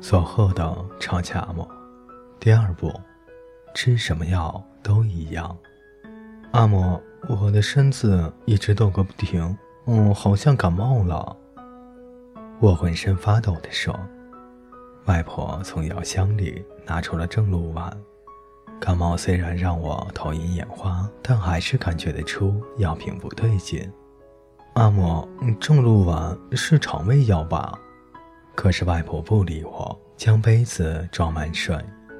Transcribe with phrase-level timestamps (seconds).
[0.00, 1.68] 佐贺的超级阿嬷，
[2.38, 2.90] 第二部，
[3.74, 5.54] 吃什么药都一样。
[6.52, 6.98] 阿嬷，
[7.28, 11.36] 我的身子一直抖个不停，嗯，好像感冒了。
[12.60, 13.94] 我浑身发抖地说。
[15.06, 17.94] 外婆从药箱里拿出了正露丸。
[18.80, 23.90] 感冒虽然让我头晕眼花，但还是感觉得出药品不对劲。
[24.74, 25.26] 阿嬷，
[25.58, 27.78] 正露丸是肠胃药吧？
[28.54, 31.76] 可是外婆不理我，将杯子装满水，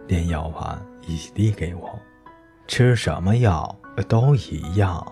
[0.06, 1.98] 连药丸一起递给我。
[2.66, 3.76] 吃什么药
[4.08, 5.06] 都一样，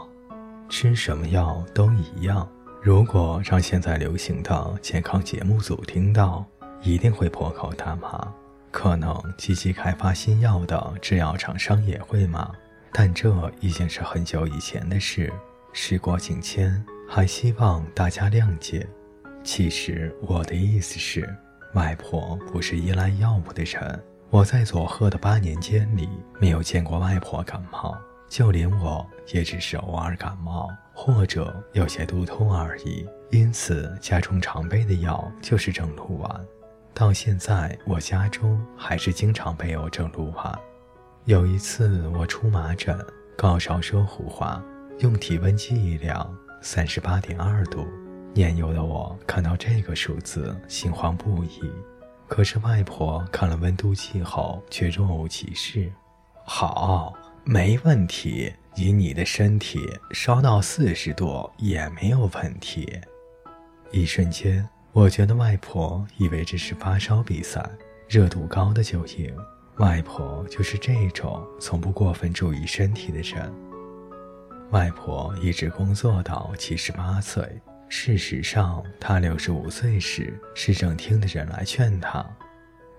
[0.69, 2.49] 吃什么药都一样。
[2.81, 6.45] 如果让现在流行的健康节目组听到，
[6.83, 8.33] 一定会破口大骂。
[8.71, 12.51] 可能积极开发新药的制药厂商也会骂，
[12.93, 15.33] 但这已经是很久以前的事。
[15.73, 18.87] 时过境迁，还希望大家谅解。
[19.51, 21.27] 其实我的意思是，
[21.73, 24.05] 外婆不是依赖药物的人。
[24.29, 26.07] 我在佐贺的八年间里，
[26.39, 27.97] 没有见过外婆感冒，
[28.29, 33.09] 就连我也只是偶尔感冒或者有些肚痛而已。
[33.31, 36.47] 因此，家中常备的药就是正露丸。
[36.93, 40.59] 到现在，我家中还是经常备有正露丸。
[41.25, 42.95] 有一次我出麻疹，
[43.35, 44.63] 高烧说胡话，
[44.99, 47.87] 用体温计一量，三十八点二度。
[48.39, 51.61] 年幼的我看到这个数字，心慌不已。
[52.29, 55.91] 可是外婆看了温度计后，却若无其事。
[56.45, 58.53] 好，没问题。
[58.77, 59.81] 以你的身体，
[60.13, 63.01] 烧到四十度也没有问题。
[63.91, 67.69] 一瞬间，我觉得外婆以为这是发烧比赛，
[68.09, 69.35] 热度高的就赢。
[69.79, 73.53] 外婆就是这种从不过分注意身体的人。
[74.71, 77.45] 外婆一直工作到七十八岁。
[77.91, 82.25] 事实上，他六十五岁时，市政厅的人来劝他：“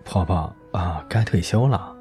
[0.04, 1.96] 婆婆啊，该退休了。”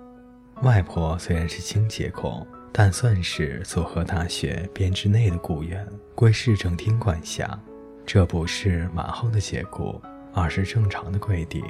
[0.62, 7.58] 外婆虽然是清洁工，但算是佐贺大学编制内的雇员，归市政厅管辖。
[8.06, 10.00] 这不是马后的结果，
[10.34, 11.62] 而是正常的规定。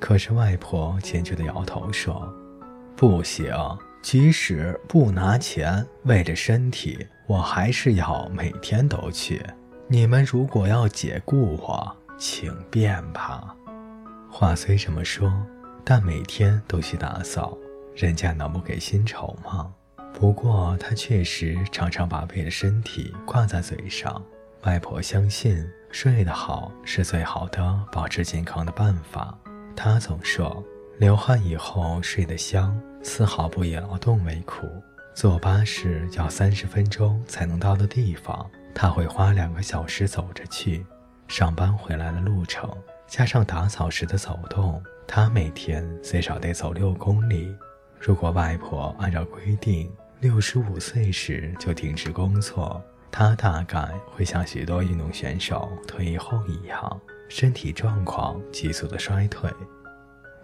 [0.00, 2.32] 可是外婆坚决地摇头说
[2.96, 3.54] ：“不行，
[4.02, 9.40] 即使不拿钱，为了身体，我还是要每天都去。”
[9.88, 13.54] 你们如果要解雇我，请便吧。
[14.30, 15.30] 话虽这么说，
[15.84, 17.56] 但每天都去打扫，
[17.94, 19.72] 人家能不给薪酬吗？
[20.14, 24.22] 不过他确实常常把为了身体挂在嘴上。
[24.62, 29.36] 外婆相信睡得好是最好的保持健康的办法。
[29.74, 30.62] 她总说，
[30.98, 34.66] 流汗以后睡得香，丝毫不以劳动为苦。
[35.14, 38.48] 坐巴士要三十分钟才能到的地方。
[38.74, 40.84] 他会花两个小时走着去
[41.28, 42.68] 上班，回来的路程
[43.06, 47.54] 加上打扫时的走动，他每天最少得走六公里。
[48.00, 49.90] 如果外婆按照规定
[50.20, 59.50] 六十五岁时就停止工作，他大概会像许多运动选手退役后一样，身体状况急速的衰退。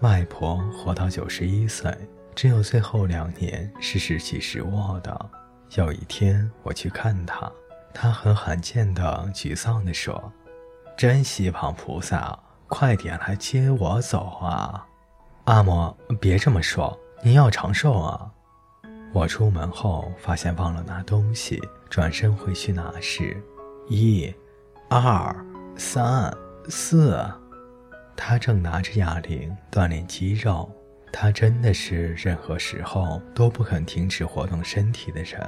[0.01, 1.93] 外婆活到九十一岁，
[2.35, 5.31] 只有最后两年是时起时卧的。
[5.75, 7.51] 有一天我去看她。
[7.93, 10.33] 他很罕见的沮丧地说
[10.97, 12.39] ：“真希望菩萨
[12.69, 14.87] 快点来接我走啊！”
[15.45, 18.31] 阿嬷，别这么说，您要长寿啊！
[19.13, 23.43] 我出门后发现忘了拿东西，转身回去拿时，
[23.89, 24.33] 一、
[24.91, 25.35] 二、
[25.77, 26.31] 三、
[26.69, 27.19] 四，
[28.15, 30.71] 他正拿着哑铃锻炼肌肉。
[31.11, 35.41] 他真的是任何时候都不肯停止活动身体的人。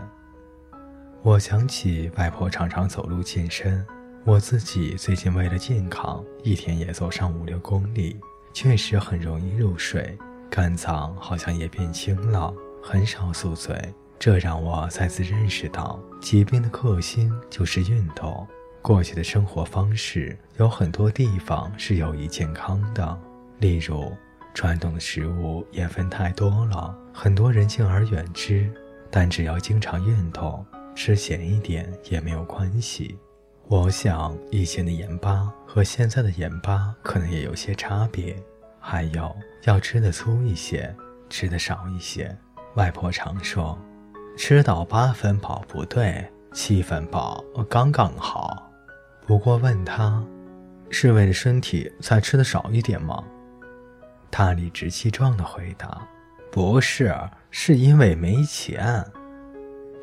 [1.23, 3.85] 我想起外婆常常走路健身，
[4.25, 8.19] 我自己最近为了健康，一天也走上五六公里，
[8.55, 10.17] 确实很容易入睡，
[10.49, 12.51] 肝脏好像也变轻了，
[12.83, 13.77] 很少宿醉。
[14.19, 18.49] 这让我再次认识到，疾病的克星就是运动。
[18.81, 23.21] 过去的生活方式有很多地方是有益健康的，
[23.59, 24.11] 例如
[24.55, 28.73] 传统的食物盐分太多了，很多人敬而远之。
[29.13, 30.65] 但只要经常运动。
[30.95, 33.19] 吃咸一点也没有关系。
[33.67, 38.37] 我想以前的盐巴和现在的盐巴可能也有些差别。
[38.83, 40.95] 还有要吃的粗一些，
[41.29, 42.35] 吃的少一些。
[42.77, 43.79] 外婆常说，
[44.39, 48.71] 吃到八分饱不对，七分饱刚刚好。
[49.27, 50.25] 不过问他，
[50.89, 53.23] 是为了身体才吃的少一点吗？
[54.31, 56.01] 他理直气壮地回答
[56.51, 57.15] ：“不是，
[57.51, 59.05] 是因为没钱。”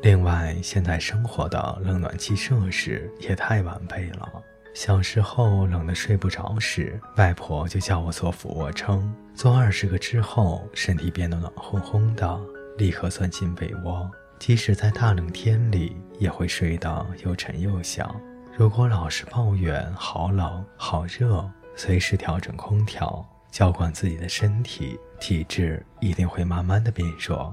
[0.00, 4.30] 另外，现在生活的冷暖气设施也太完备了，
[4.72, 12.40] 小时候冷得睡不着时，外婆就叫我做俯卧撑，做二十个之后，身体变得暖烘烘的，
[12.76, 14.08] 立刻钻进被窝，
[14.38, 18.08] 即使在大冷天里，也会睡得又沉又香。
[18.56, 27.52] 如果老是抱怨好冷好热，随时调整空调，浇灌自己的身体，体质一定会慢慢的变弱。